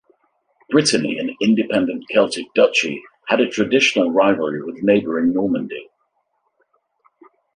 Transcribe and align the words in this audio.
Brittany, 0.71 1.19
an 1.19 1.37
independent 1.39 2.05
Celtic 2.09 2.51
duchy, 2.55 3.03
had 3.27 3.39
a 3.39 3.47
traditional 3.47 4.09
rivalry 4.09 4.63
with 4.63 4.81
neighboring 4.81 5.31
Normandy. 5.31 5.91